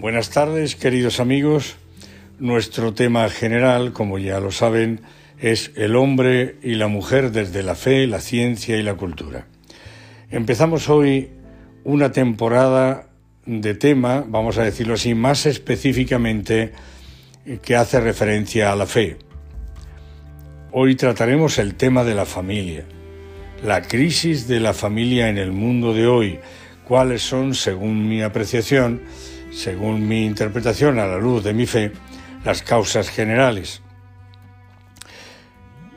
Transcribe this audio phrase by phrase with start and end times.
[0.00, 1.76] Buenas tardes, queridos amigos.
[2.38, 5.02] Nuestro tema general, como ya lo saben,
[5.38, 9.46] es el hombre y la mujer desde la fe, la ciencia y la cultura.
[10.30, 11.28] Empezamos hoy
[11.84, 13.10] una temporada
[13.44, 16.72] de tema, vamos a decirlo así, más específicamente
[17.60, 19.18] que hace referencia a la fe.
[20.72, 22.86] Hoy trataremos el tema de la familia,
[23.62, 26.38] la crisis de la familia en el mundo de hoy,
[26.88, 29.02] cuáles son, según mi apreciación,
[29.50, 31.92] según mi interpretación a la luz de mi fe,
[32.44, 33.82] las causas generales.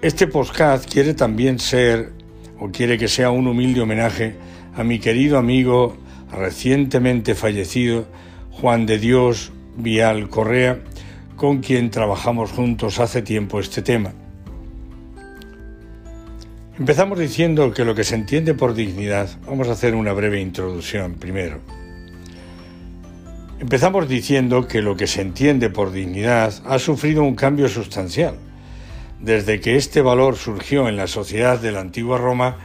[0.01, 2.11] Este podcast quiere también ser,
[2.59, 4.35] o quiere que sea un humilde homenaje
[4.75, 5.97] a mi querido amigo
[6.31, 8.07] recientemente fallecido,
[8.51, 10.79] Juan de Dios Vial Correa,
[11.35, 14.13] con quien trabajamos juntos hace tiempo este tema.
[16.77, 21.13] Empezamos diciendo que lo que se entiende por dignidad, vamos a hacer una breve introducción
[21.13, 21.82] primero.
[23.59, 28.35] Empezamos diciendo que lo que se entiende por dignidad ha sufrido un cambio sustancial.
[29.19, 32.57] Desde que este valor surgió en la sociedad de la antigua Roma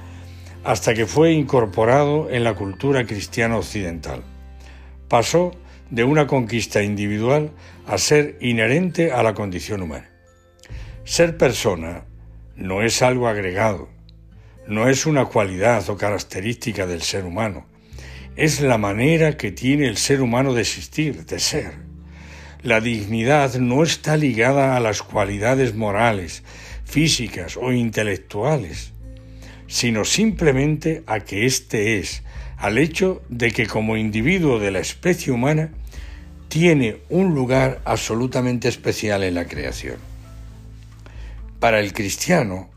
[0.65, 4.23] hasta que fue incorporado en la cultura cristiana occidental.
[5.09, 5.53] Pasó
[5.91, 7.53] de una conquista individual
[7.87, 10.11] a ser inherente a la condición humana.
[11.05, 12.05] Ser persona
[12.57, 13.89] no es algo agregado,
[14.67, 17.67] no es una cualidad o característica del ser humano,
[18.39, 21.73] es la manera que tiene el ser humano de existir, de ser.
[22.63, 26.45] La dignidad no está ligada a las cualidades morales,
[26.85, 28.93] físicas o intelectuales,
[29.67, 32.23] sino simplemente a que éste es,
[32.59, 35.73] al hecho de que como individuo de la especie humana
[36.47, 39.97] tiene un lugar absolutamente especial en la creación.
[41.59, 42.71] Para el cristiano,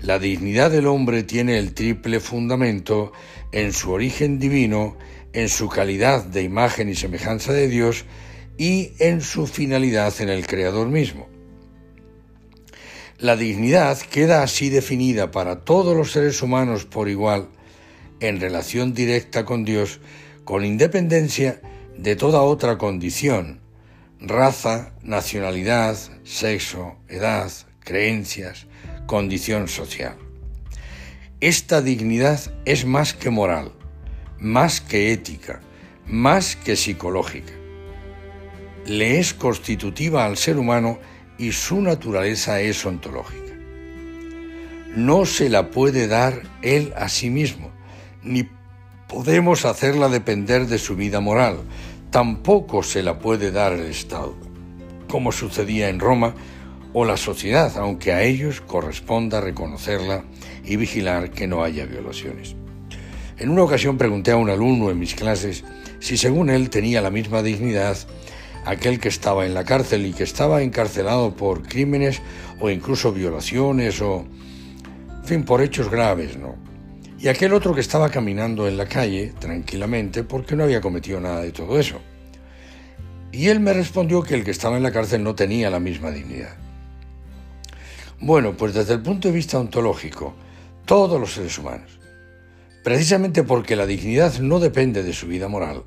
[0.00, 3.12] la dignidad del hombre tiene el triple fundamento
[3.52, 4.96] en su origen divino,
[5.32, 8.04] en su calidad de imagen y semejanza de Dios
[8.56, 11.28] y en su finalidad en el Creador mismo.
[13.18, 17.48] La dignidad queda así definida para todos los seres humanos por igual,
[18.20, 20.00] en relación directa con Dios,
[20.44, 21.60] con independencia
[21.96, 23.60] de toda otra condición,
[24.20, 27.50] raza, nacionalidad, sexo, edad,
[27.80, 28.66] creencias,
[29.06, 30.27] condición social.
[31.40, 33.70] Esta dignidad es más que moral,
[34.40, 35.60] más que ética,
[36.04, 37.52] más que psicológica.
[38.86, 40.98] Le es constitutiva al ser humano
[41.38, 43.54] y su naturaleza es ontológica.
[44.96, 47.70] No se la puede dar él a sí mismo,
[48.24, 48.48] ni
[49.06, 51.60] podemos hacerla depender de su vida moral,
[52.10, 54.34] tampoco se la puede dar el Estado,
[55.08, 56.34] como sucedía en Roma
[56.92, 60.24] o la sociedad, aunque a ellos corresponda reconocerla
[60.64, 62.56] y vigilar que no haya violaciones.
[63.38, 65.64] En una ocasión pregunté a un alumno en mis clases
[66.00, 67.96] si según él tenía la misma dignidad
[68.64, 72.20] aquel que estaba en la cárcel y que estaba encarcelado por crímenes
[72.60, 74.26] o incluso violaciones o,
[75.20, 76.56] en fin, por hechos graves, ¿no?
[77.18, 81.40] Y aquel otro que estaba caminando en la calle tranquilamente porque no había cometido nada
[81.42, 82.00] de todo eso.
[83.32, 86.10] Y él me respondió que el que estaba en la cárcel no tenía la misma
[86.10, 86.56] dignidad.
[88.20, 90.34] Bueno, pues desde el punto de vista ontológico,
[90.84, 91.98] todos los seres humanos,
[92.82, 95.84] precisamente porque la dignidad no depende de su vida moral,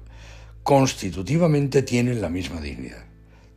[0.64, 3.04] constitutivamente tienen la misma dignidad.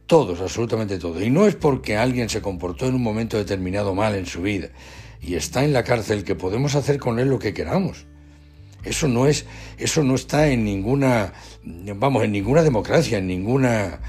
[0.07, 1.23] Todos, absolutamente todos.
[1.23, 4.69] Y no es porque alguien se comportó en un momento determinado mal en su vida
[5.23, 8.07] y está en la cárcel que podemos hacer con él lo que queramos.
[8.83, 9.47] Eso no es,
[9.79, 14.01] eso no está en ninguna, vamos, en ninguna democracia, en ninguna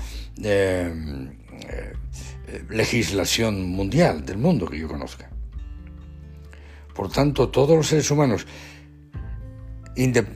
[0.43, 0.91] eh,
[1.69, 1.93] eh,
[2.69, 5.29] legislación mundial del mundo que yo conozca.
[6.93, 8.47] Por tanto, todos los seres humanos,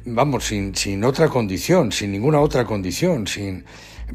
[0.05, 3.65] vamos, sin, sin otra condición, sin ninguna otra condición, sin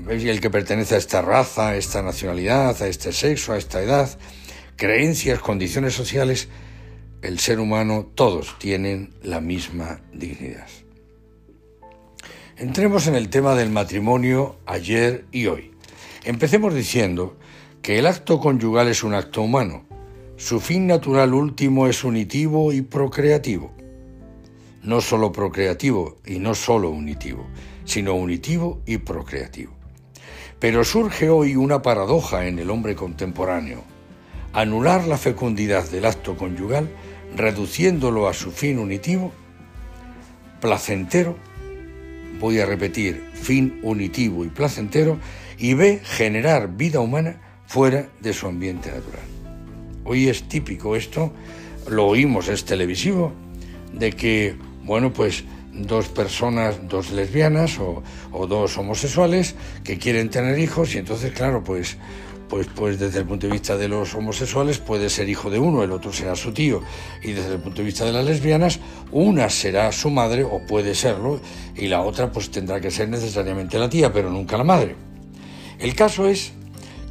[0.08, 4.18] el que pertenece a esta raza, a esta nacionalidad, a este sexo, a esta edad,
[4.76, 6.48] creencias, condiciones sociales,
[7.22, 10.66] el ser humano, todos tienen la misma dignidad.
[12.56, 15.72] Entremos en el tema del matrimonio ayer y hoy.
[16.24, 17.36] Empecemos diciendo
[17.84, 19.84] que el acto conyugal es un acto humano.
[20.38, 23.72] Su fin natural último es unitivo y procreativo.
[24.82, 27.46] No solo procreativo y no solo unitivo,
[27.84, 29.74] sino unitivo y procreativo.
[30.58, 33.84] Pero surge hoy una paradoja en el hombre contemporáneo.
[34.54, 36.88] Anular la fecundidad del acto conyugal,
[37.36, 39.30] reduciéndolo a su fin unitivo,
[40.62, 41.36] placentero,
[42.40, 45.18] voy a repetir, fin unitivo y placentero,
[45.58, 47.42] y B, generar vida humana
[47.74, 49.26] fuera de su ambiente natural.
[50.04, 51.32] Hoy es típico esto,
[51.88, 53.32] lo oímos, es televisivo,
[53.92, 54.54] de que,
[54.84, 55.42] bueno, pues
[55.72, 58.04] dos personas, dos lesbianas o,
[58.46, 61.96] dos homosexuales que quieren tener hijos y entonces, claro, pues,
[62.48, 65.82] pues, pues desde el punto de vista de los homosexuales puede ser hijo de uno,
[65.82, 66.80] el otro será su tío
[67.24, 68.78] y desde el punto de vista de las lesbianas,
[69.10, 71.40] una será su madre o puede serlo
[71.74, 74.94] y la otra pues tendrá que ser necesariamente la tía, pero nunca la madre.
[75.80, 76.52] El caso es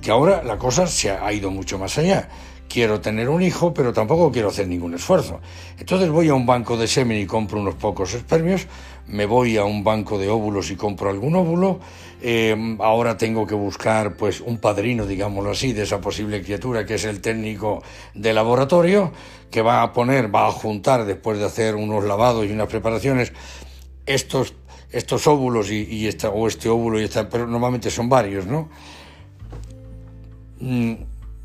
[0.04, 2.30] que ahora la cosa se ha ido mucho más allá
[2.74, 5.40] quiero tener un hijo, pero tampoco quiero hacer ningún esfuerzo.
[5.78, 8.66] Entonces voy a un banco de semen y compro unos pocos espermios,
[9.06, 11.80] me voy a un banco de óvulos y compro algún óvulo,
[12.20, 16.96] eh, ahora tengo que buscar pues un padrino, digámoslo así, de esa posible criatura que
[16.96, 17.84] es el técnico
[18.16, 19.12] de laboratorio,
[19.52, 23.34] que va a poner, va a juntar después de hacer unos lavados y unas preparaciones
[24.08, 24.56] estos,
[24.90, 28.70] estos óvulos y, esta, o este óvulo y esta, pero normalmente son varios, ¿no?
[30.64, 30.94] Mm,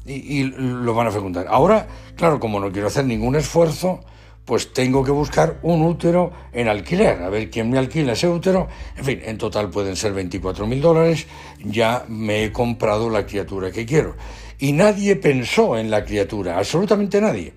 [0.07, 1.47] y, lo van a fecundar.
[1.49, 1.87] Ahora,
[2.17, 4.01] claro, como no quiero hacer ningún esfuerzo,
[4.45, 8.69] pues tengo que buscar un útero en alquiler, a ver quién me alquila ese útero.
[8.97, 11.27] En fin, en total pueden ser 24 mil dólares,
[11.63, 14.17] ya me he comprado la criatura que quiero.
[14.59, 17.53] Y nadie pensó en la criatura, absolutamente nadie.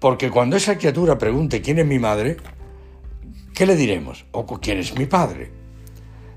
[0.00, 2.38] Porque cuando esa criatura pregunte quién es mi madre,
[3.54, 4.24] ¿qué le diremos?
[4.32, 5.59] O quién es mi padre.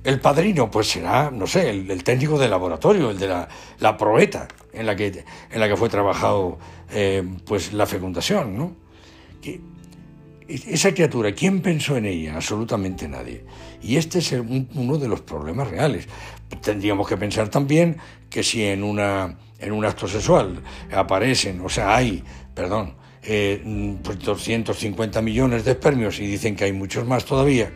[0.03, 3.47] El padrino, pues será, no sé, el, técnico de laboratorio, el de la,
[3.79, 6.57] la proeta en la que, en la que fue trabajado
[6.91, 8.75] eh, pues la fecundación, ¿no?
[9.41, 9.61] Que,
[10.47, 12.35] esa criatura, ¿quién pensó en ella?
[12.35, 13.45] Absolutamente nadie.
[13.81, 16.07] Y este es uno de los problemas reales.
[16.61, 17.97] Tendríamos que pensar también
[18.29, 20.61] que si en, una, en un acto sexual
[20.91, 22.23] aparecen, o sea, hay,
[22.53, 27.71] perdón, eh, pues 250 millones de espermios y dicen que hay muchos más todavía,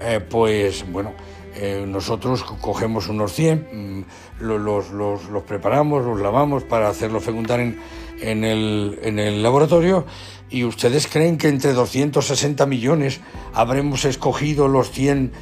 [0.00, 1.12] eh, pues bueno,
[1.54, 7.78] eh, nosotros cogemos unos 100, mm, los, los, preparamos, los lavamos para hacerlo fecundar en,
[8.20, 10.06] en, el, en el laboratorio
[10.50, 13.20] y ustedes creen que entre 260 millones
[13.54, 15.32] habremos escogido los 100,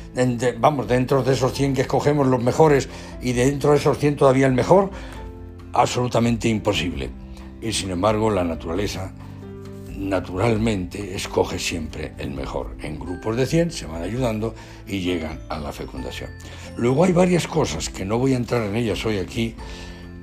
[0.58, 2.88] vamos, dentro de esos 100 que escogemos los mejores
[3.22, 4.90] y dentro de esos 100 todavía el mejor,
[5.72, 7.10] absolutamente imposible.
[7.60, 9.12] Y sin embargo la naturaleza
[9.98, 12.76] naturalmente escoge siempre el mejor.
[12.82, 14.54] En grupos de 100 se van ayudando
[14.86, 16.30] y llegan a la fecundación.
[16.76, 19.54] Luego hay varias cosas que no voy a entrar en ellas hoy aquí,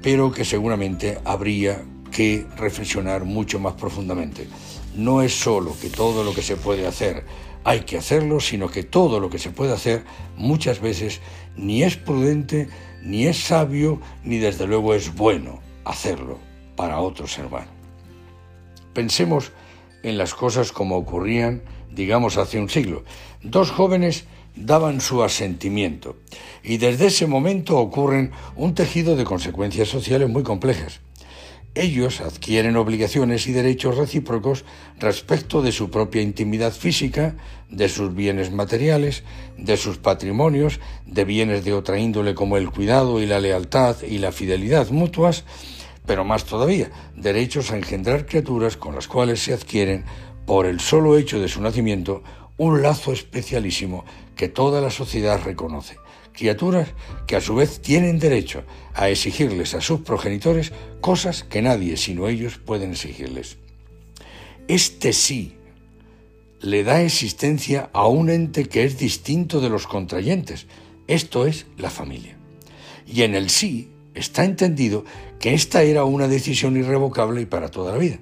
[0.02, 4.48] pero que seguramente habría que reflexionar mucho más profundamente.
[4.96, 7.26] No es solo que todo lo que se puede hacer
[7.66, 10.06] hay que hacerlo, sino que todo lo que se puede hacer
[10.38, 11.20] muchas veces
[11.58, 12.70] ni es prudente,
[13.02, 16.40] ni es sabio, ni desde luego es bueno hacerlo
[16.78, 17.68] para otro ser humano.
[18.94, 19.52] Pensemos
[20.06, 23.04] en las cosas como ocurrían, digamos, hace un siglo.
[23.42, 24.26] Dos jóvenes
[24.56, 26.16] daban su asentimiento
[26.64, 31.02] y desde ese momento ocurren un tejido de consecuencias sociales muy complejas.
[31.74, 34.64] Ellos adquieren obligaciones y derechos recíprocos
[35.00, 37.36] respecto de su propia intimidad física,
[37.70, 39.24] de sus bienes materiales,
[39.58, 44.20] de sus patrimonios, de bienes de otra índole como el cuidado y la lealtad y
[44.20, 45.46] la fidelidad mutuas,
[46.06, 50.06] pero más todavía, derechos a engendrar criaturas con las cuales se adquieren,
[50.46, 52.24] por el solo hecho de su nacimiento,
[52.58, 54.06] un lazo especialísimo
[54.36, 55.98] que toda la sociedad reconoce.
[56.34, 56.90] Criaturas
[57.28, 58.64] que a su vez tienen derecho
[58.94, 63.58] a exigirles a sus progenitores cosas que nadie sino ellos pueden exigirles.
[64.68, 65.56] Este sí
[66.60, 70.68] le da existencia a un ente que es distinto de los contrayentes,
[71.08, 72.38] esto es la familia.
[73.06, 75.06] Y en el sí está entendido
[75.40, 78.18] que esta era una decisión irrevocable y para toda la vida.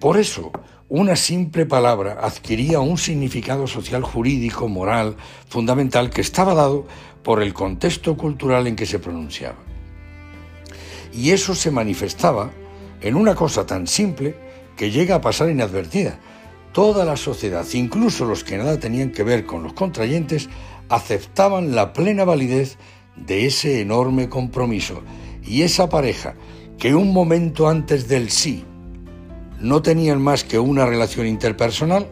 [0.00, 0.50] Por eso,
[0.88, 5.16] una simple palabra adquiría un significado social, jurídico, moral,
[5.48, 6.86] fundamental que estaba dado
[7.22, 9.56] por el contexto cultural en que se pronunciaba.
[11.12, 12.50] Y eso se manifestaba
[13.00, 14.36] en una cosa tan simple
[14.76, 16.18] que llega a pasar inadvertida.
[16.72, 20.48] Toda la sociedad, incluso los que nada tenían que ver con los contrayentes,
[20.88, 22.76] aceptaban la plena validez
[23.16, 25.02] de ese enorme compromiso
[25.44, 26.34] y esa pareja
[26.78, 28.64] que un momento antes del sí
[29.60, 32.06] no tenían más que una relación interpersonal,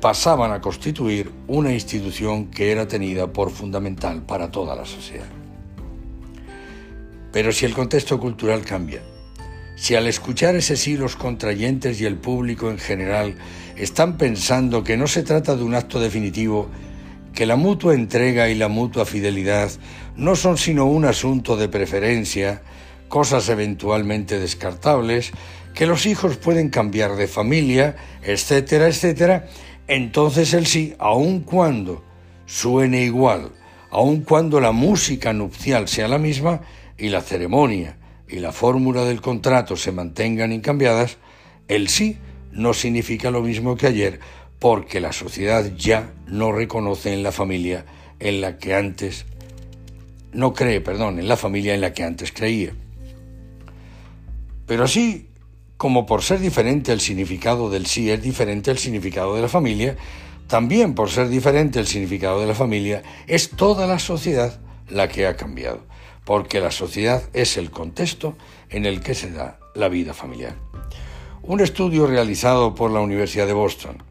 [0.00, 5.26] pasaban a constituir una institución que era tenida por fundamental para toda la sociedad.
[7.32, 9.02] Pero si el contexto cultural cambia,
[9.76, 13.36] si al escuchar ese sí los contrayentes y el público en general
[13.76, 16.68] están pensando que no se trata de un acto definitivo,
[17.34, 19.70] que la mutua entrega y la mutua fidelidad
[20.18, 22.60] no son sino un asunto de preferencia,
[23.08, 25.30] cosas eventualmente descartables,
[25.74, 29.46] que los hijos pueden cambiar de familia, etcétera, etcétera,
[29.86, 32.02] entonces el sí, aun cuando
[32.46, 33.52] suene igual,
[33.90, 36.62] aun cuando la música nupcial sea la misma
[36.98, 37.96] y la ceremonia
[38.28, 41.16] y la fórmula del contrato se mantengan incambiadas,
[41.68, 42.18] el sí
[42.50, 44.18] no significa lo mismo que ayer,
[44.58, 47.86] porque la sociedad ya no reconoce en la familia
[48.18, 49.24] en la que antes
[50.32, 52.72] no cree, perdón, en la familia en la que antes creía.
[54.66, 55.28] Pero así
[55.78, 59.96] como por ser diferente el significado del sí es diferente el significado de la familia,
[60.48, 64.58] también por ser diferente el significado de la familia, es toda la sociedad
[64.88, 65.86] la que ha cambiado,
[66.24, 68.36] porque la sociedad es el contexto
[68.70, 70.56] en el que se da la vida familiar.
[71.42, 74.02] Un estudio realizado por la Universidad de Boston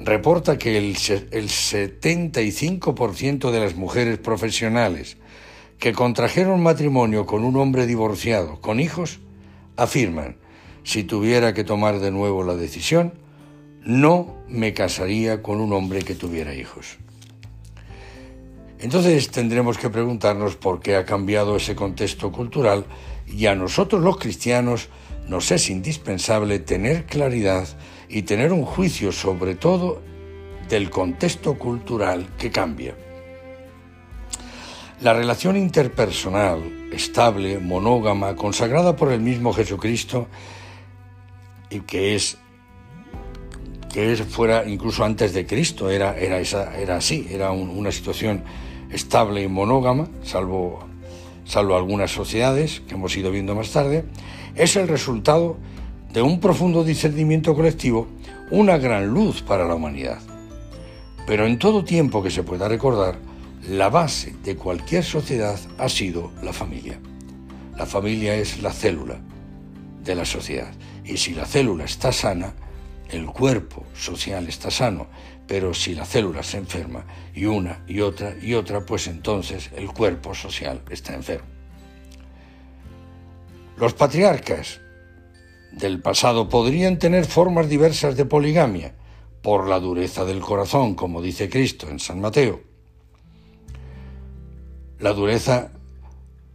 [0.00, 0.96] reporta que el,
[1.32, 5.16] el 75% de las mujeres profesionales
[5.78, 9.20] que contrajeron matrimonio con un hombre divorciado, con hijos,
[9.76, 10.36] afirman,
[10.84, 13.14] si tuviera que tomar de nuevo la decisión,
[13.82, 16.98] no me casaría con un hombre que tuviera hijos.
[18.78, 22.84] Entonces tendremos que preguntarnos por qué ha cambiado ese contexto cultural
[23.26, 24.88] y a nosotros los cristianos
[25.28, 27.66] nos es indispensable tener claridad
[28.08, 30.02] y tener un juicio sobre todo
[30.68, 32.94] del contexto cultural que cambia.
[35.02, 40.26] La relación interpersonal, estable, monógama, consagrada por el mismo Jesucristo,
[41.68, 42.38] y que es
[43.92, 48.42] que fuera incluso antes de Cristo, era, era, esa, era así, era una situación
[48.90, 50.86] estable y monógama, salvo,
[51.44, 54.04] salvo algunas sociedades que hemos ido viendo más tarde,
[54.54, 55.58] es el resultado
[56.12, 58.06] de un profundo discernimiento colectivo,
[58.50, 60.20] una gran luz para la humanidad.
[61.26, 63.25] Pero en todo tiempo que se pueda recordar,
[63.68, 67.00] la base de cualquier sociedad ha sido la familia.
[67.76, 69.20] La familia es la célula
[70.04, 70.72] de la sociedad.
[71.04, 72.54] Y si la célula está sana,
[73.10, 75.08] el cuerpo social está sano.
[75.48, 79.88] Pero si la célula se enferma, y una y otra y otra, pues entonces el
[79.88, 81.48] cuerpo social está enfermo.
[83.76, 84.80] Los patriarcas
[85.72, 88.94] del pasado podrían tener formas diversas de poligamia,
[89.42, 92.65] por la dureza del corazón, como dice Cristo en San Mateo
[94.98, 95.70] la dureza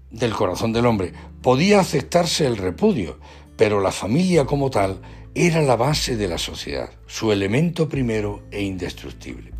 [0.09, 1.13] del corazón del hombre.
[1.41, 3.19] Podía aceptarse el repudio,
[3.57, 5.01] pero la familia como tal
[5.33, 9.51] era la base de la sociedad, su elemento primero e indestructible.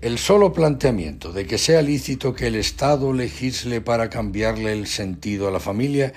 [0.00, 5.48] El solo planteamiento de que sea lícito que el Estado legisle para cambiarle el sentido
[5.48, 6.12] a la familia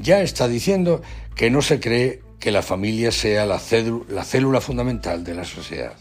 [0.00, 1.02] ya está diciendo
[1.34, 3.60] que no se cree que la familia sea la,
[4.08, 5.96] la célula fundamental de la sociedad.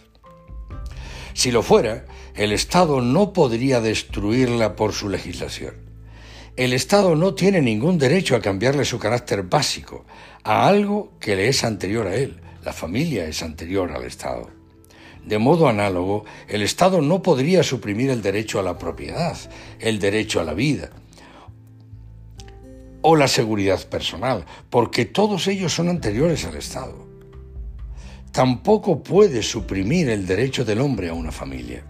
[1.34, 5.76] Si lo fuera, el Estado no podría destruirla por su legislación.
[6.56, 10.06] El Estado no tiene ningún derecho a cambiarle su carácter básico
[10.44, 12.40] a algo que le es anterior a él.
[12.64, 14.52] La familia es anterior al Estado.
[15.26, 19.38] De modo análogo, el Estado no podría suprimir el derecho a la propiedad,
[19.80, 20.92] el derecho a la vida
[23.02, 27.13] o la seguridad personal, porque todos ellos son anteriores al Estado
[28.34, 31.84] tampoco puede suprimir el derecho del hombre a una familia.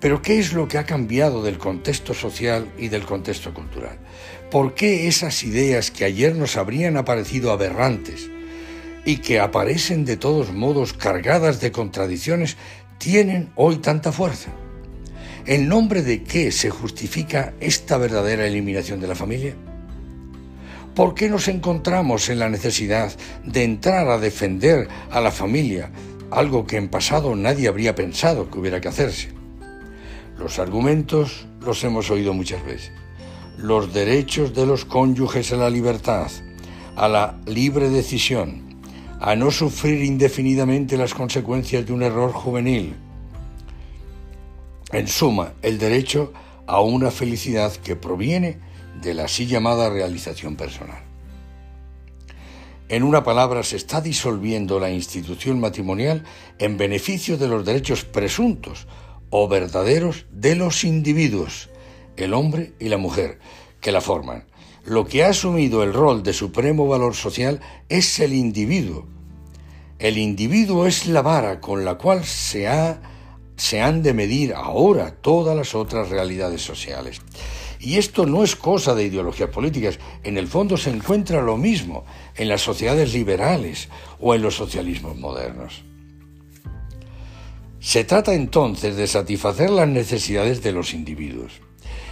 [0.00, 3.98] Pero ¿qué es lo que ha cambiado del contexto social y del contexto cultural?
[4.48, 8.30] ¿Por qué esas ideas que ayer nos habrían aparecido aberrantes
[9.04, 12.56] y que aparecen de todos modos cargadas de contradicciones
[12.98, 14.52] tienen hoy tanta fuerza?
[15.46, 19.56] ¿En nombre de qué se justifica esta verdadera eliminación de la familia?
[20.94, 23.12] ¿Por qué nos encontramos en la necesidad
[23.44, 25.90] de entrar a defender a la familia,
[26.30, 29.28] algo que en pasado nadie habría pensado que hubiera que hacerse?
[30.38, 32.92] Los argumentos los hemos oído muchas veces.
[33.56, 36.30] Los derechos de los cónyuges a la libertad,
[36.96, 38.68] a la libre decisión,
[39.20, 42.94] a no sufrir indefinidamente las consecuencias de un error juvenil.
[44.92, 46.32] En suma, el derecho
[46.66, 48.58] a una felicidad que proviene
[49.00, 51.02] de la así llamada realización personal.
[52.88, 56.24] En una palabra, se está disolviendo la institución matrimonial
[56.58, 58.86] en beneficio de los derechos presuntos
[59.28, 61.68] o verdaderos de los individuos,
[62.16, 63.38] el hombre y la mujer,
[63.80, 64.46] que la forman.
[64.86, 69.06] Lo que ha asumido el rol de supremo valor social es el individuo.
[69.98, 73.02] El individuo es la vara con la cual se, ha,
[73.56, 77.20] se han de medir ahora todas las otras realidades sociales.
[77.80, 82.04] Y esto no es cosa de ideologías políticas, en el fondo se encuentra lo mismo
[82.34, 83.88] en las sociedades liberales
[84.20, 85.84] o en los socialismos modernos.
[87.78, 91.60] Se trata entonces de satisfacer las necesidades de los individuos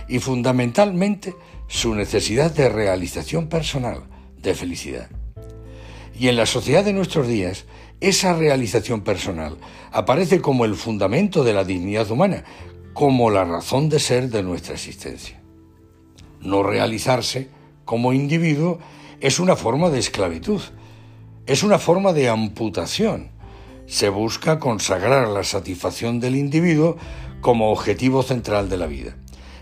[0.09, 1.35] y fundamentalmente
[1.67, 4.05] su necesidad de realización personal,
[4.41, 5.11] de felicidad.
[6.19, 7.65] Y en la sociedad de nuestros días,
[8.01, 9.57] esa realización personal
[9.91, 12.45] aparece como el fundamento de la dignidad humana,
[12.93, 15.43] como la razón de ser de nuestra existencia
[16.41, 17.49] no realizarse
[17.85, 18.79] como individuo
[19.21, 20.61] es una forma de esclavitud.
[21.47, 23.31] es una forma de amputación.
[23.87, 26.97] Se busca consagrar la satisfacción del individuo
[27.41, 29.17] como objetivo central de la vida.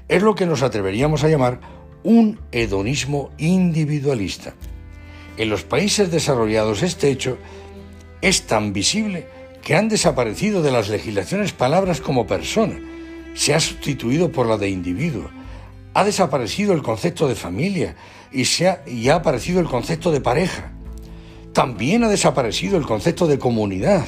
[0.08, 1.60] Es lo que nos atreveríamos a llamar
[2.02, 4.54] un hedonismo individualista.
[5.36, 7.36] En los países desarrollados este hecho
[8.22, 9.26] es tan visible
[9.62, 12.78] que han desaparecido de las legislaciones palabras como persona.
[13.34, 15.28] Se ha sustituido por la de individuo.
[15.94, 17.96] Ha desaparecido el concepto de familia
[18.32, 20.72] y, se ha, y ha aparecido el concepto de pareja.
[21.52, 24.06] También ha desaparecido el concepto de comunidad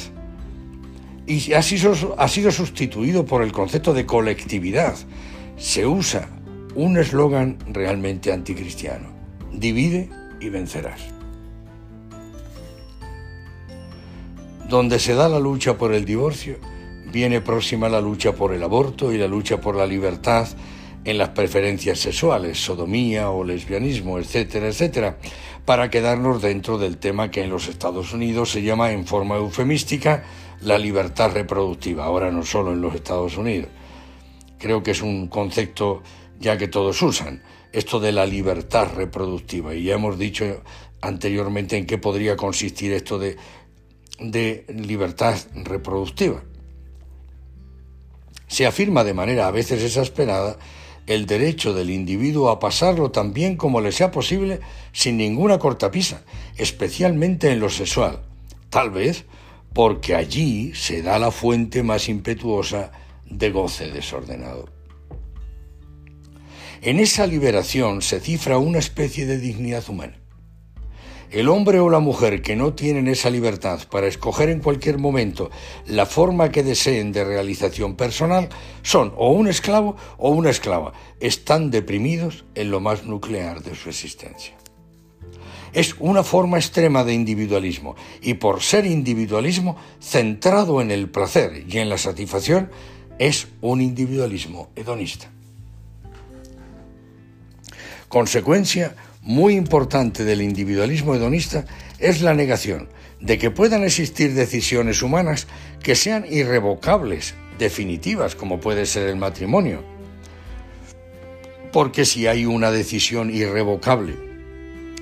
[1.26, 4.96] y ha sido, ha sido sustituido por el concepto de colectividad.
[5.56, 6.28] Se usa
[6.74, 9.08] un eslogan realmente anticristiano.
[9.52, 11.00] Divide y vencerás.
[14.68, 16.58] Donde se da la lucha por el divorcio,
[17.12, 20.48] viene próxima la lucha por el aborto y la lucha por la libertad
[21.06, 25.18] en las preferencias sexuales, sodomía o lesbianismo, etcétera, etcétera,
[25.64, 30.24] para quedarnos dentro del tema que en los Estados Unidos se llama en forma eufemística
[30.62, 33.68] la libertad reproductiva, ahora no solo en los Estados Unidos.
[34.58, 36.02] Creo que es un concepto
[36.40, 37.40] ya que todos usan,
[37.72, 40.60] esto de la libertad reproductiva, y ya hemos dicho
[41.02, 43.36] anteriormente en qué podría consistir esto de,
[44.18, 46.42] de libertad reproductiva.
[48.48, 50.58] Se afirma de manera a veces exasperada
[51.06, 54.60] el derecho del individuo a pasarlo tan bien como le sea posible
[54.92, 56.24] sin ninguna cortapisa,
[56.56, 58.22] especialmente en lo sexual,
[58.70, 59.24] tal vez
[59.72, 62.92] porque allí se da la fuente más impetuosa
[63.26, 64.68] de goce desordenado.
[66.82, 70.18] En esa liberación se cifra una especie de dignidad humana.
[71.30, 75.50] El hombre o la mujer que no tienen esa libertad para escoger en cualquier momento
[75.86, 78.48] la forma que deseen de realización personal
[78.82, 80.92] son o un esclavo o una esclava.
[81.18, 84.54] Están deprimidos en lo más nuclear de su existencia.
[85.72, 91.78] Es una forma extrema de individualismo y por ser individualismo centrado en el placer y
[91.78, 92.70] en la satisfacción,
[93.18, 95.30] es un individualismo hedonista.
[98.08, 98.94] Consecuencia
[99.26, 101.64] muy importante del individualismo hedonista
[101.98, 102.88] es la negación
[103.20, 105.48] de que puedan existir decisiones humanas
[105.82, 109.82] que sean irrevocables, definitivas, como puede ser el matrimonio.
[111.72, 114.14] Porque si hay una decisión irrevocable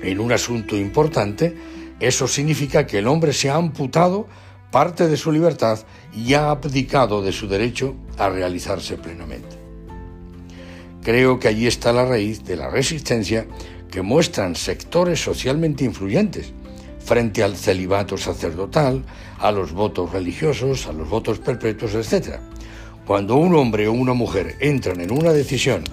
[0.01, 1.55] en un asunto importante,
[1.99, 4.27] eso significa que el hombre se ha amputado
[4.71, 5.79] parte de su libertad
[6.15, 9.55] y ha abdicado de su derecho a realizarse plenamente.
[11.03, 13.45] Creo que allí está la raíz de la resistencia
[13.89, 16.53] que muestran sectores socialmente influyentes
[16.99, 19.03] frente al celibato sacerdotal,
[19.39, 22.39] a los votos religiosos, a los votos perpetuos, etc.
[23.05, 25.83] Cuando un hombre o una mujer entran en una decisión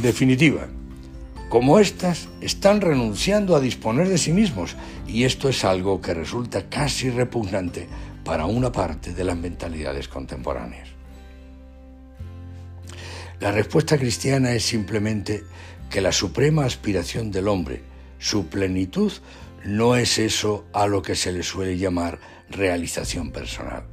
[0.00, 0.68] definitiva,
[1.48, 6.68] como estas, están renunciando a disponer de sí mismos y esto es algo que resulta
[6.68, 7.86] casi repugnante
[8.22, 10.88] para una parte de las mentalidades contemporáneas.
[13.40, 15.44] La respuesta cristiana es simplemente
[15.90, 17.82] que la suprema aspiración del hombre,
[18.18, 19.12] su plenitud,
[19.64, 22.20] no es eso a lo que se le suele llamar
[22.50, 23.84] realización personal.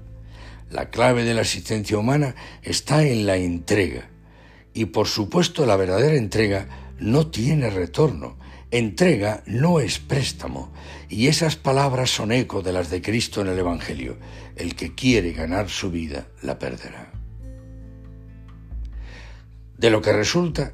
[0.69, 4.09] La clave de la existencia humana está en la entrega.
[4.73, 6.67] Y por supuesto la verdadera entrega
[6.99, 8.37] no tiene retorno.
[8.71, 10.73] Entrega no es préstamo.
[11.07, 14.17] Y esas palabras son eco de las de Cristo en el Evangelio.
[14.55, 17.11] El que quiere ganar su vida la perderá.
[19.77, 20.73] De lo que resulta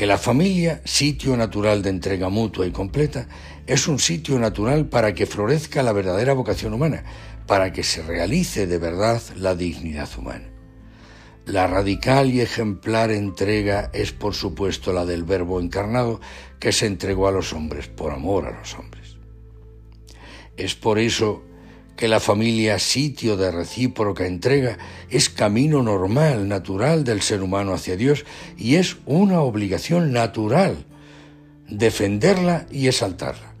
[0.00, 3.28] que la familia, sitio natural de entrega mutua y completa,
[3.66, 7.04] es un sitio natural para que florezca la verdadera vocación humana,
[7.46, 10.48] para que se realice de verdad la dignidad humana.
[11.44, 16.22] La radical y ejemplar entrega es por supuesto la del Verbo encarnado
[16.58, 19.18] que se entregó a los hombres por amor a los hombres.
[20.56, 21.42] Es por eso
[22.00, 24.78] que la familia, sitio de recíproca entrega,
[25.10, 28.24] es camino normal, natural del ser humano hacia Dios
[28.56, 30.86] y es una obligación natural
[31.68, 33.52] defenderla y exaltarla.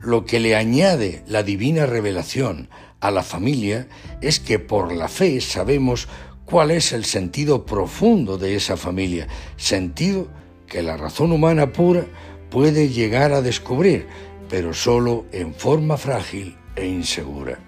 [0.00, 3.86] Lo que le añade la divina revelación a la familia
[4.20, 6.08] es que por la fe sabemos
[6.44, 10.26] cuál es el sentido profundo de esa familia, sentido
[10.66, 12.04] que la razón humana pura
[12.50, 14.08] puede llegar a descubrir,
[14.50, 17.58] pero solo en forma frágil e insegura.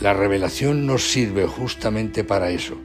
[0.00, 2.76] La revelación nos sirve justamente para eso,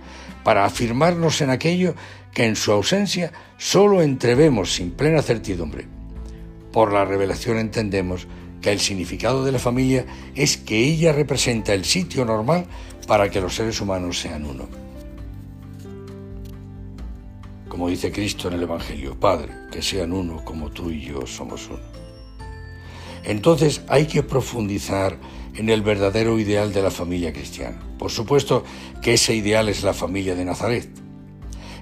[0.44, 1.96] para afirmarnos en aquello
[2.34, 5.88] que en su ausencia solo entrevemos sin plena certidumbre.
[6.72, 8.28] Por la revelación entendemos
[8.62, 12.66] que el significado de la familia es que ella representa el sitio normal
[13.08, 14.70] para que los seres humanos sean uno.
[17.68, 21.68] Como dice Cristo en el Evangelio, Padre, que sean uno como tú y yo somos
[21.68, 22.01] uno.
[23.24, 25.18] Entonces hay que profundizar
[25.56, 27.80] en el verdadero ideal de la familia cristiana.
[27.98, 28.64] Por supuesto
[29.02, 30.90] que ese ideal es la familia de Nazaret.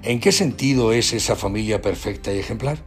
[0.02, 2.78] ¿En qué sentido es esa familia perfecta y ejemplar?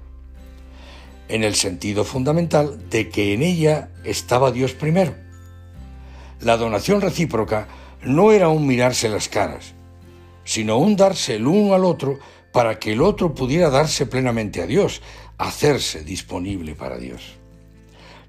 [1.30, 5.16] En el sentido fundamental de que en ella estaba Dios primero.
[6.42, 7.68] La donación recíproca
[8.04, 9.74] no era un mirarse las caras,
[10.44, 12.20] sino un darse el uno al otro
[12.52, 15.02] para que el otro pudiera darse plenamente a Dios,
[15.38, 17.40] hacerse disponible para Dios.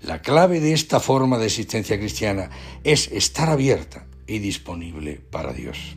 [0.06, 2.50] La clave de esta forma de existencia cristiana
[2.84, 5.96] es estar abierta y disponible para Dios.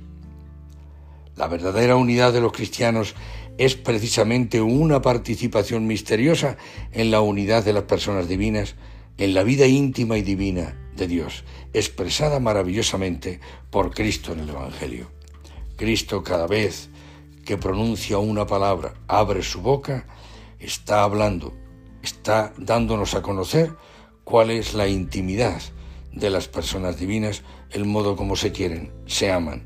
[1.36, 3.16] La verdadera unidad de los cristianos
[3.58, 6.56] es precisamente una participación misteriosa
[6.94, 8.76] en la unidad de las personas divinas,
[9.18, 11.44] en la vida íntima y divina de Dios,
[11.74, 13.42] expresada maravillosamente
[13.72, 15.12] por Cristo en el Evangelio.
[15.76, 16.90] Cristo cada vez
[17.44, 20.08] que pronuncia una palabra, abre su boca,
[20.60, 21.54] está hablando,
[22.02, 23.76] está dándonos a conocer
[24.28, 25.62] cuál es la intimidad
[26.12, 29.64] de las personas divinas, el modo como se quieren, se aman,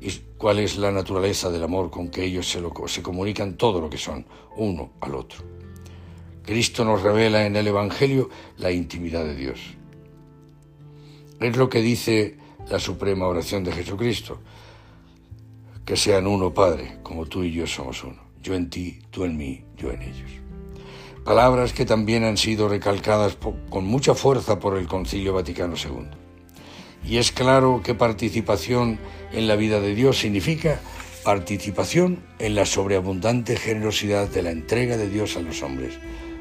[0.00, 3.90] y cuál es la naturaleza del amor con que ellos se, se comunican todo lo
[3.90, 4.24] que son,
[4.56, 5.44] uno al otro.
[6.42, 9.60] Cristo nos revela en el Evangelio la intimidad de Dios.
[11.38, 12.38] Es lo que dice
[12.70, 14.40] la suprema oración de Jesucristo
[15.84, 18.22] que sean uno, Padre, como tú y yo somos uno.
[18.42, 20.49] Yo en ti, tú en mí, yo en ellos.
[21.24, 23.36] Palabras que también han sido recalcadas
[23.68, 26.08] con mucha fuerza por el Concilio Vaticano II.
[27.04, 28.98] Y es claro que participación
[29.32, 30.80] en la vida de Dios significa
[31.24, 35.98] participación en la sobreabundante generosidad de la entrega de Dios a los hombres.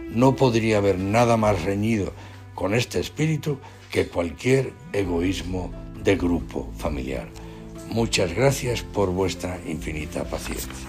[0.09, 2.13] No podría haber nada más reñido
[2.55, 3.59] con este espíritu
[3.91, 5.71] que cualquier egoísmo
[6.03, 7.27] de grupo familiar.
[7.89, 10.88] Muchas gracias por vuestra infinita paciencia.